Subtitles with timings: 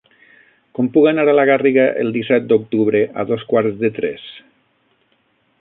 [0.77, 4.29] Com puc anar a la Garriga el disset d'octubre a dos quarts de tres?